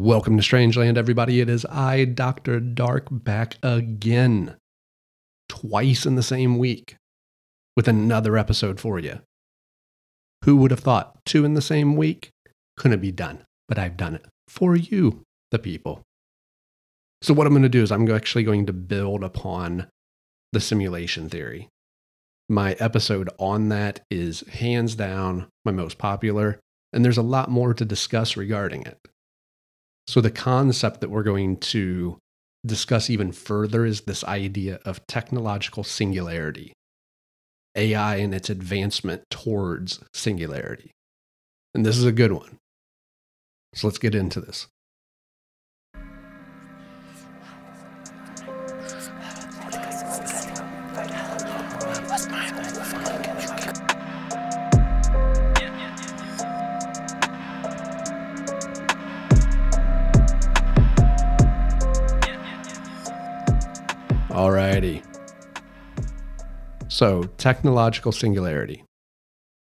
[0.00, 1.42] Welcome to Strangeland, everybody.
[1.42, 2.58] It is I, Dr.
[2.58, 4.56] Dark, back again,
[5.46, 6.96] twice in the same week,
[7.76, 9.20] with another episode for you.
[10.46, 12.30] Who would have thought two in the same week?
[12.78, 15.20] Couldn't be done, but I've done it for you,
[15.50, 16.00] the people.
[17.20, 19.86] So, what I'm going to do is I'm actually going to build upon
[20.52, 21.68] the simulation theory.
[22.48, 26.58] My episode on that is hands down my most popular,
[26.90, 28.96] and there's a lot more to discuss regarding it.
[30.10, 32.18] So, the concept that we're going to
[32.66, 36.72] discuss even further is this idea of technological singularity,
[37.76, 40.90] AI and its advancement towards singularity.
[41.76, 42.58] And this is a good one.
[43.76, 44.66] So, let's get into this.
[64.40, 65.04] Alrighty.
[66.88, 68.84] So, technological singularity.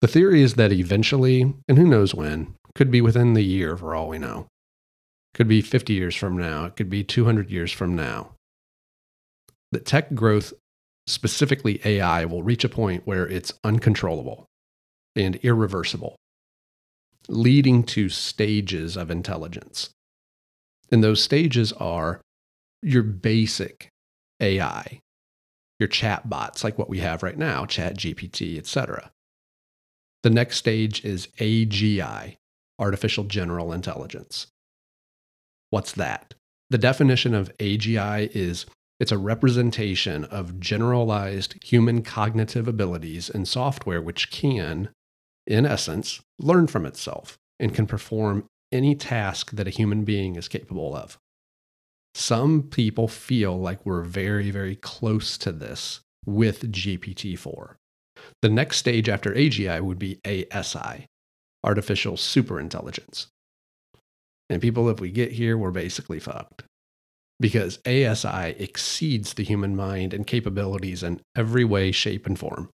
[0.00, 3.94] The theory is that eventually, and who knows when, could be within the year for
[3.94, 4.48] all we know.
[5.34, 8.32] Could be 50 years from now, it could be 200 years from now.
[9.70, 10.52] That tech growth,
[11.06, 14.46] specifically AI, will reach a point where it's uncontrollable
[15.14, 16.16] and irreversible,
[17.28, 19.90] leading to stages of intelligence.
[20.90, 22.20] And those stages are
[22.82, 23.92] your basic
[24.40, 25.00] AI,
[25.78, 29.10] your chat bots like what we have right now, Chat GPT, etc.
[30.22, 32.36] The next stage is AGI,
[32.78, 34.48] artificial general intelligence.
[35.70, 36.34] What's that?
[36.70, 38.66] The definition of AGI is
[38.98, 44.88] it's a representation of generalized human cognitive abilities in software which can,
[45.46, 50.48] in essence, learn from itself and can perform any task that a human being is
[50.48, 51.18] capable of.
[52.18, 57.76] Some people feel like we're very, very close to this with GPT 4.
[58.40, 61.04] The next stage after AGI would be ASI,
[61.62, 63.26] artificial superintelligence.
[64.48, 66.62] And people, if we get here, we're basically fucked.
[67.38, 72.70] Because ASI exceeds the human mind and capabilities in every way, shape, and form,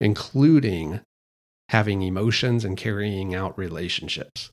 [0.00, 1.00] including
[1.70, 4.50] having emotions and carrying out relationships.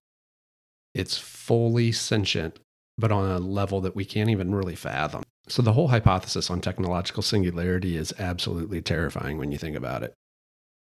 [0.96, 2.60] It's fully sentient
[3.02, 5.24] but on a level that we can't even really fathom.
[5.50, 10.14] So the whole hypothesis on technological singularity is absolutely terrifying when you think about it.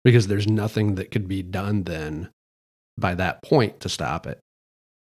[0.03, 2.31] Because there's nothing that could be done then
[2.99, 4.41] by that point to stop it.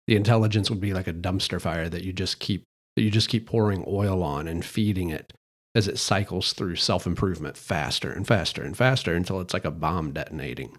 [0.07, 2.63] The intelligence would be like a dumpster fire that you just keep
[2.95, 5.33] that you just keep pouring oil on and feeding it
[5.75, 10.11] as it cycles through self-improvement faster and faster and faster until it's like a bomb
[10.11, 10.77] detonating.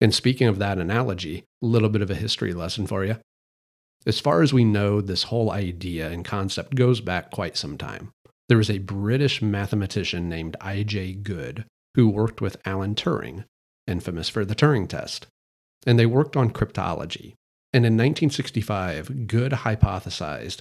[0.00, 3.16] And speaking of that analogy, a little bit of a history lesson for you.
[4.06, 8.12] As far as we know, this whole idea and concept goes back quite some time.
[8.48, 11.14] There was a British mathematician named I.J.
[11.14, 11.64] Good
[11.96, 13.44] who worked with Alan Turing,
[13.88, 15.26] infamous for the Turing test,
[15.86, 17.34] and they worked on cryptology.
[17.72, 20.60] And in 1965, Good hypothesized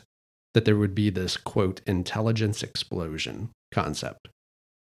[0.55, 4.29] that there would be this, quote, intelligence explosion concept,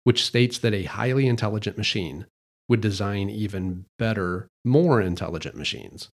[0.03, 2.27] which states that a highly intelligent machine
[2.69, 6.09] would design even better, more intelligent machines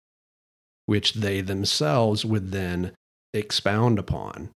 [0.87, 2.93] which they themselves would then
[3.33, 4.51] expound upon,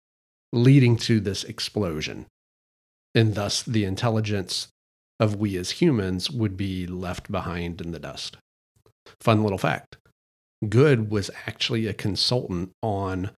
[0.52, 2.26] leading to this explosion.
[3.14, 4.68] And thus, the intelligence
[5.18, 8.36] of we as humans would be left behind in the dust.
[9.20, 9.96] Fun little fact
[10.68, 13.30] Good was actually a consultant on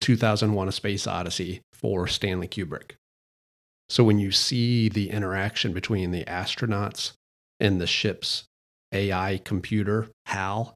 [0.00, 2.92] 2001 A Space Odyssey for Stanley Kubrick.
[3.88, 7.12] So when you see the interaction between the astronauts
[7.58, 8.44] and the ship's
[8.92, 10.74] AI computer, HAL,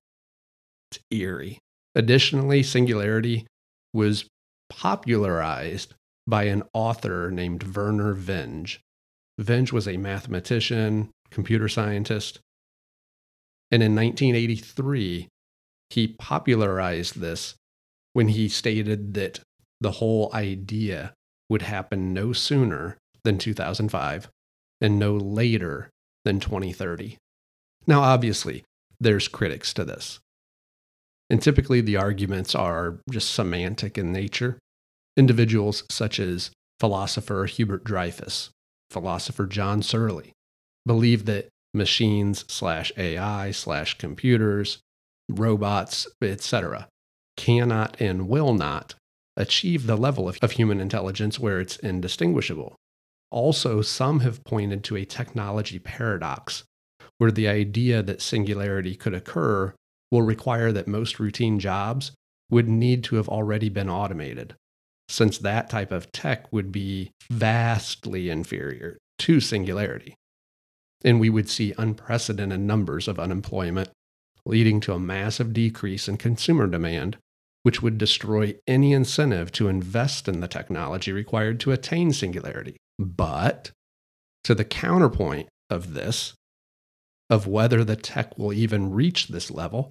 [1.10, 1.58] eerie.
[1.94, 3.46] Additionally, singularity
[3.92, 4.26] was
[4.68, 5.94] popularized
[6.26, 8.78] by an author named Werner Vinge.
[9.40, 12.40] Vinge was a mathematician, computer scientist,
[13.70, 15.28] and in 1983,
[15.90, 17.54] he popularized this
[18.12, 19.40] when he stated that
[19.80, 21.12] the whole idea
[21.48, 24.28] would happen no sooner than 2005
[24.80, 25.90] and no later
[26.24, 27.16] than 2030.
[27.86, 28.64] Now, obviously,
[29.00, 30.20] there's critics to this.
[31.30, 34.58] And typically the arguments are just semantic in nature.
[35.16, 36.50] Individuals such as
[36.80, 38.50] philosopher Hubert Dreyfus,
[38.90, 40.32] philosopher John Searle,
[40.86, 44.78] believe that machines slash AI slash computers,
[45.28, 46.88] robots, etc.,
[47.36, 48.94] cannot and will not
[49.36, 52.76] achieve the level of, of human intelligence where it's indistinguishable.
[53.30, 56.62] Also, some have pointed to a technology paradox
[57.18, 59.74] where the idea that singularity could occur
[60.14, 62.12] will require that most routine jobs
[62.48, 64.54] would need to have already been automated,
[65.08, 70.14] since that type of tech would be vastly inferior to singularity.
[71.04, 73.88] And we would see unprecedented numbers of unemployment,
[74.46, 77.16] leading to a massive decrease in consumer demand,
[77.64, 82.76] which would destroy any incentive to invest in the technology required to attain singularity.
[83.00, 83.72] But
[84.44, 86.34] to the counterpoint of this,
[87.28, 89.90] of whether the tech will even reach this level,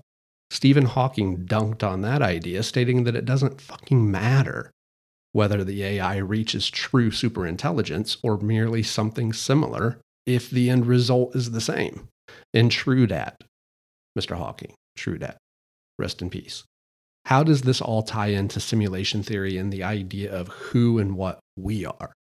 [0.53, 4.69] Stephen Hawking dunked on that idea, stating that it doesn't fucking matter
[5.31, 11.50] whether the AI reaches true superintelligence or merely something similar if the end result is
[11.51, 12.07] the same.
[12.53, 13.44] And true dat,
[14.17, 14.38] Mr.
[14.38, 15.38] Hawking, true dat.
[15.97, 16.63] Rest in peace.
[17.25, 21.39] How does this all tie into simulation theory and the idea of who and what
[21.57, 22.13] we are?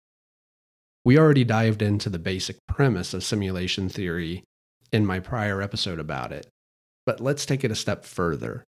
[1.04, 4.46] We already dived into the basic premise of simulation theory
[4.94, 6.48] in my prior episode about it,
[7.06, 8.64] but let's take it a step further.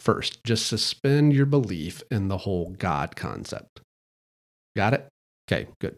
[0.00, 3.80] First, just suspend your belief in the whole God concept.
[4.76, 5.08] Got it?
[5.50, 5.96] Okay, good.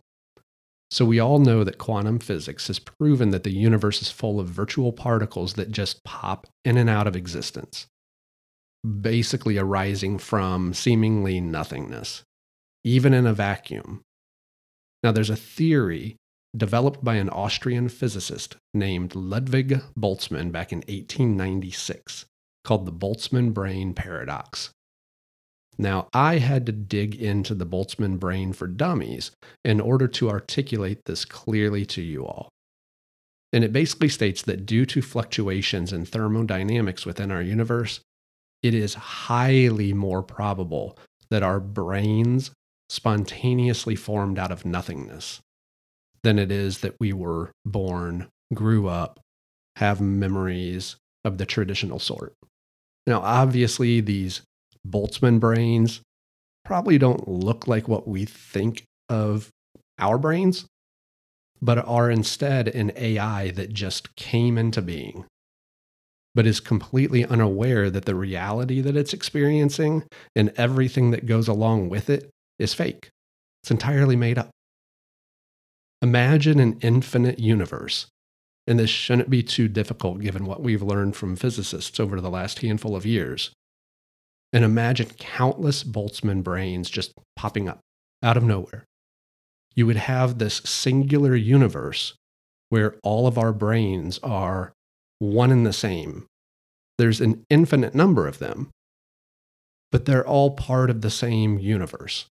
[0.90, 4.48] So, we all know that quantum physics has proven that the universe is full of
[4.48, 7.86] virtual particles that just pop in and out of existence,
[9.00, 12.22] basically arising from seemingly nothingness,
[12.84, 14.00] even in a vacuum.
[15.02, 16.16] Now, there's a theory
[16.56, 22.26] developed by an Austrian physicist named Ludwig Boltzmann back in 1896
[22.64, 24.70] called the Boltzmann brain paradox.
[25.78, 29.30] Now, I had to dig into the Boltzmann brain for dummies
[29.64, 32.48] in order to articulate this clearly to you all.
[33.52, 38.00] And it basically states that due to fluctuations in thermodynamics within our universe,
[38.62, 40.98] it is highly more probable
[41.30, 42.50] that our brains
[42.88, 45.40] spontaneously formed out of nothingness
[46.22, 49.20] than it is that we were born, grew up,
[49.76, 52.34] have memories of the traditional sort.
[53.06, 54.42] Now, obviously, these
[54.86, 56.00] Boltzmann brains
[56.64, 59.48] probably don't look like what we think of
[59.98, 60.66] our brains,
[61.62, 65.24] but are instead an AI that just came into being,
[66.34, 70.04] but is completely unaware that the reality that it's experiencing
[70.36, 72.28] and everything that goes along with it
[72.58, 73.08] is fake.
[73.62, 74.50] It's entirely made up.
[76.02, 78.06] Imagine an infinite universe
[78.68, 82.60] and this shouldn't be too difficult given what we've learned from physicists over the last
[82.60, 83.50] handful of years.
[84.52, 87.80] And imagine countless Boltzmann brains just popping up
[88.22, 88.84] out of nowhere.
[89.74, 92.14] You would have this singular universe
[92.68, 94.74] where all of our brains are
[95.18, 96.26] one and the same.
[96.98, 98.68] There's an infinite number of them,
[99.90, 102.26] but they're all part of the same universe.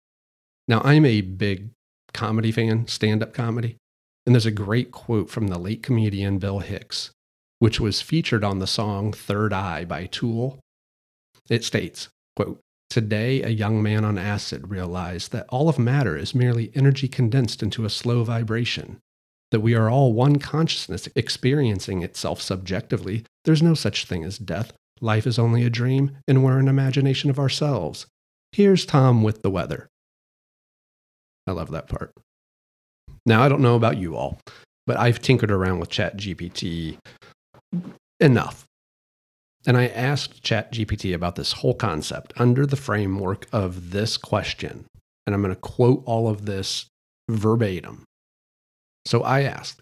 [0.66, 1.70] Now, I'm a big
[2.14, 3.76] comedy fan, stand up comedy.
[4.24, 7.10] And there's a great quote from the late comedian Bill Hicks,
[7.58, 10.58] which was featured on the song Third Eye by Tool.
[11.50, 16.34] It states, quote, Today, a young man on acid realized that all of matter is
[16.34, 19.00] merely energy condensed into a slow vibration,
[19.50, 23.24] that we are all one consciousness experiencing itself subjectively.
[23.44, 24.72] There's no such thing as death.
[25.00, 28.06] Life is only a dream, and we're an imagination of ourselves.
[28.52, 29.88] Here's Tom with the weather.
[31.46, 32.12] I love that part.
[33.26, 34.38] Now, I don't know about you all,
[34.86, 36.98] but I've tinkered around with ChatGPT
[38.20, 38.64] enough.
[39.66, 44.84] And I asked ChatGPT about this whole concept under the framework of this question.
[45.26, 46.86] And I'm going to quote all of this
[47.30, 48.04] verbatim.
[49.06, 49.80] So I asked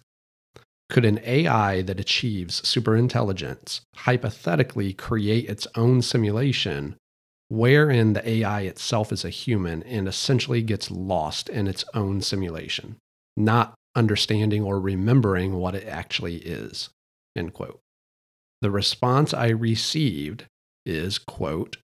[0.89, 6.97] Could an AI that achieves superintelligence hypothetically create its own simulation
[7.53, 12.97] wherein the AI itself is a human and essentially gets lost in its own simulation?
[13.37, 16.91] not understanding or remembering what it actually is.
[17.37, 17.81] End quote.
[18.61, 20.45] The response I received
[20.87, 21.79] is, quote,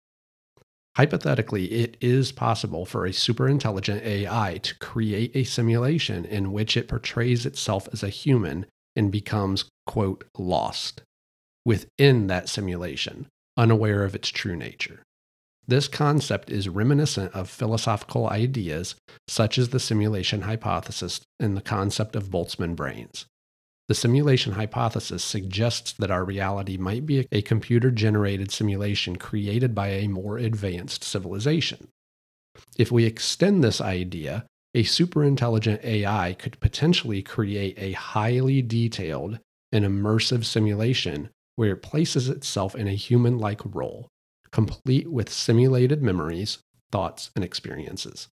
[0.97, 6.89] Hypothetically, it is possible for a superintelligent AI to create a simulation in which it
[6.89, 11.03] portrays itself as a human and becomes, quote, lost
[11.65, 15.03] within that simulation, unaware of its true nature.
[15.69, 18.95] This concept is reminiscent of philosophical ideas
[19.29, 23.27] such as the simulation hypothesis and the concept of Boltzmann brains.
[23.87, 29.89] The simulation hypothesis suggests that our reality might be a computer generated simulation created by
[29.89, 31.89] a more advanced civilization.
[32.79, 39.39] If we extend this idea, a superintelligent AI could potentially create a highly detailed
[39.71, 44.09] and immersive simulation where it places itself in a human like role
[44.51, 46.59] complete with simulated memories,
[46.91, 48.29] thoughts, and experiences.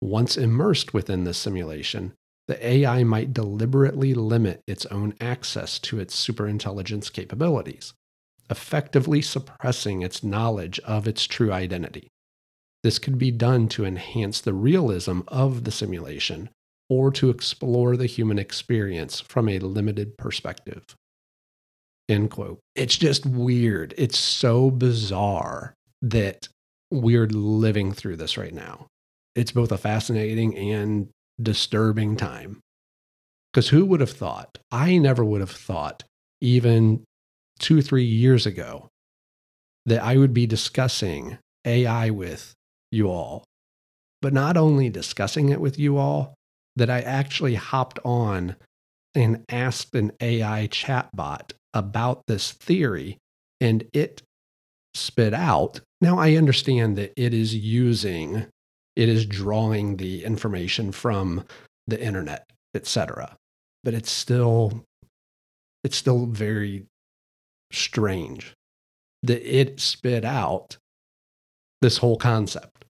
[0.00, 2.12] Once immersed within this simulation,
[2.46, 7.94] the AI might deliberately limit its own access to its superintelligence capabilities.
[8.50, 12.08] effectively suppressing its knowledge of its true identity.
[12.82, 16.50] This could be done to enhance the realism of the simulation
[16.90, 20.94] or to explore the human experience from a limited perspective.
[22.08, 22.60] End quote.
[22.74, 23.94] It's just weird.
[23.96, 26.48] It's so bizarre that
[26.90, 28.86] we're living through this right now.
[29.34, 31.08] It's both a fascinating and
[31.40, 32.60] disturbing time.
[33.52, 34.58] Because who would have thought?
[34.70, 36.04] I never would have thought,
[36.40, 37.04] even
[37.58, 38.88] two, three years ago,
[39.86, 42.52] that I would be discussing AI with
[42.90, 43.44] you all.
[44.20, 46.34] But not only discussing it with you all,
[46.76, 48.56] that I actually hopped on
[49.14, 53.18] and asked an AI chatbot about this theory
[53.60, 54.22] and it
[54.94, 55.80] spit out.
[56.00, 58.46] Now I understand that it is using,
[58.96, 61.44] it is drawing the information from
[61.86, 63.36] the internet, etc.
[63.82, 64.84] But it's still,
[65.82, 66.86] it's still very
[67.72, 68.54] strange
[69.22, 70.76] that it spit out
[71.82, 72.84] this whole concept,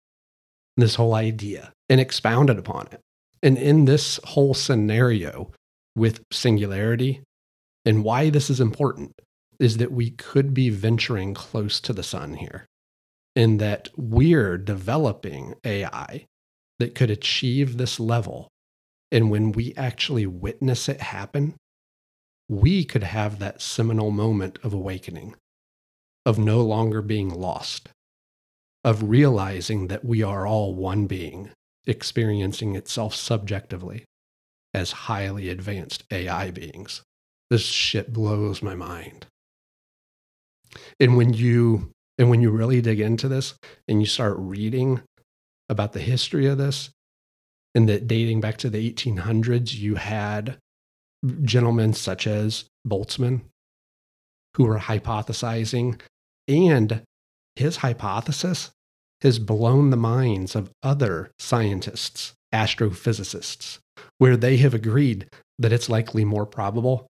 [0.76, 3.00] this whole idea, and expounded upon it.
[3.42, 5.50] And in this whole scenario
[5.96, 7.22] with singularity,
[7.84, 9.12] and why this is important
[9.58, 12.66] is that we could be venturing close to the sun here,
[13.36, 16.26] in that we're developing AI
[16.78, 18.48] that could achieve this level.
[19.12, 21.54] And when we actually witness it happen,
[22.48, 25.34] we could have that seminal moment of awakening,
[26.26, 27.90] of no longer being lost,
[28.82, 31.50] of realizing that we are all one being
[31.86, 34.04] experiencing itself subjectively
[34.72, 37.02] as highly advanced AI beings.
[37.54, 39.26] This shit blows my mind.
[40.99, 43.54] And when you and when you really dig into this
[43.87, 45.02] and you start reading
[45.68, 46.90] about the history of this,
[47.73, 50.58] and that dating back to the 1800s, you had
[51.44, 53.42] gentlemen such as Boltzmann
[54.56, 56.00] who were hypothesizing,
[56.49, 57.02] and
[57.54, 58.73] his hypothesis
[59.23, 63.78] has blown the minds of other scientists, astrophysicists,
[64.18, 65.28] where they have agreed
[65.61, 67.06] that it's likely more probable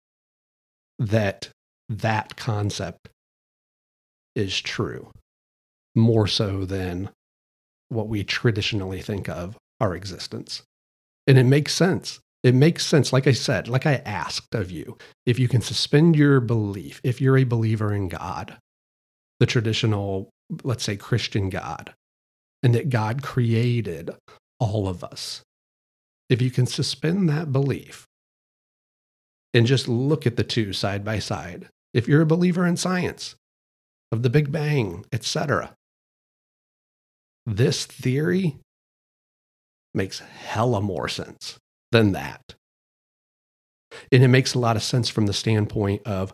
[1.03, 1.49] that
[1.89, 3.09] that concept
[4.35, 5.11] is true
[5.95, 7.09] more so than
[7.89, 10.63] what we traditionally think of our existence.
[11.27, 12.19] And it makes sense.
[12.41, 13.13] It makes sense.
[13.13, 17.21] Like I said, like I asked of you, if you can suspend your belief, if
[17.21, 18.57] you're a believer in God,
[19.39, 20.29] the traditional,
[20.63, 21.93] let's say, Christian God,
[22.61, 24.09] and that God created
[24.59, 25.41] all of us.
[26.29, 28.05] If you can suspend that belief
[29.53, 33.35] and just look at the two side by side, if you're a believer in science,
[34.11, 35.73] of the Big Bang, etc.,
[37.45, 38.57] this theory
[39.93, 41.57] makes hella more sense
[41.91, 42.55] than that.
[44.11, 46.33] And it makes a lot of sense from the standpoint of,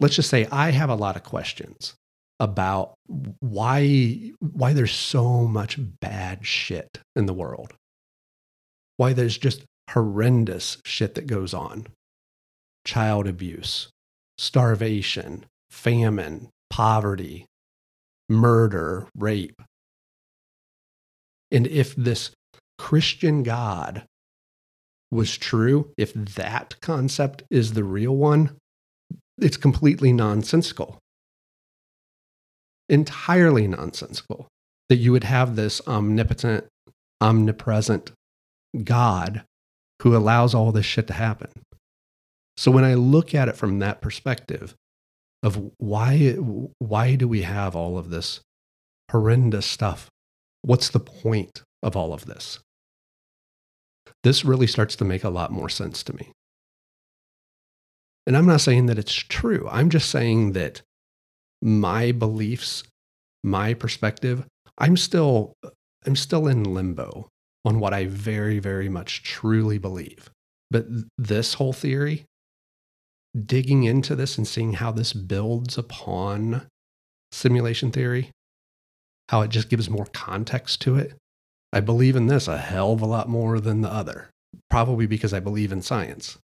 [0.00, 1.94] let's just say I have a lot of questions
[2.40, 2.94] about
[3.40, 7.74] why why there's so much bad shit in the world.
[8.96, 11.86] Why there's just horrendous shit that goes on.
[12.84, 13.88] Child abuse,
[14.38, 17.46] starvation, famine, poverty,
[18.28, 19.60] murder, rape.
[21.50, 22.30] And if this
[22.78, 24.04] Christian God
[25.10, 28.56] was true, if that concept is the real one,
[29.38, 30.98] it's completely nonsensical
[32.88, 34.48] entirely nonsensical
[34.88, 36.66] that you would have this omnipotent,
[37.20, 38.12] omnipresent
[38.82, 39.44] God
[40.02, 41.50] who allows all this shit to happen.
[42.56, 44.74] So when I look at it from that perspective
[45.42, 46.30] of why
[46.78, 48.40] why do we have all of this
[49.10, 50.08] horrendous stuff?
[50.62, 52.60] What's the point of all of this?
[54.22, 56.32] This really starts to make a lot more sense to me.
[58.26, 59.68] And I'm not saying that it's true.
[59.70, 60.80] I'm just saying that
[61.60, 62.84] my beliefs,
[63.42, 64.46] my perspective,
[64.78, 65.52] I'm still
[66.06, 67.28] I'm still in limbo
[67.64, 70.30] on what I very very much truly believe.
[70.70, 70.86] But
[71.18, 72.24] this whole theory,
[73.34, 76.66] digging into this and seeing how this builds upon
[77.32, 78.30] simulation theory,
[79.28, 81.14] how it just gives more context to it.
[81.72, 84.30] I believe in this a hell of a lot more than the other.
[84.70, 86.38] Probably because I believe in science.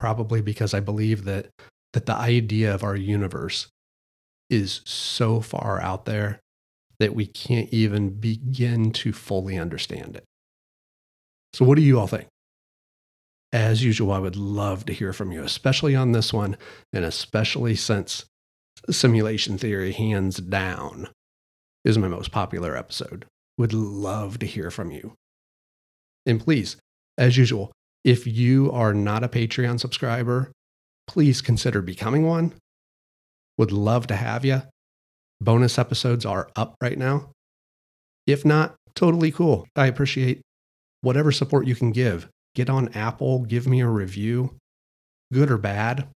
[0.00, 1.48] Probably because I believe that
[1.92, 3.68] that the idea of our universe
[4.48, 6.40] is so far out there
[6.98, 10.24] that we can't even begin to fully understand it.
[11.52, 12.28] So, what do you all think?
[13.52, 16.56] As usual, I would love to hear from you, especially on this one,
[16.92, 18.24] and especially since
[18.90, 21.08] simulation theory, hands down,
[21.84, 23.26] is my most popular episode.
[23.58, 25.12] Would love to hear from you.
[26.24, 26.76] And please,
[27.18, 27.72] as usual,
[28.04, 30.50] if you are not a Patreon subscriber,
[31.06, 32.54] please consider becoming one
[33.58, 34.62] Would love to have you.
[35.40, 37.30] Bonus episodes are up right now.
[38.26, 39.66] If not, totally cool.
[39.76, 40.40] I appreciate
[41.02, 42.28] whatever support you can give.
[42.54, 44.56] Get on Apple, give me a review,
[45.32, 46.08] good or bad.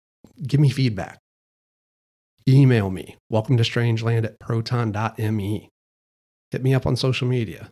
[0.45, 1.19] Give me feedback.
[2.47, 5.69] Email me, welcome to strangeland at proton.me.
[6.51, 7.69] Hit me up on social media.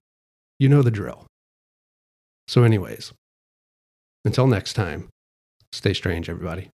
[0.60, 1.28] You know the drill.
[2.48, 3.14] So, anyways,
[4.26, 5.10] until next time,
[5.72, 6.70] stay strange, everybody.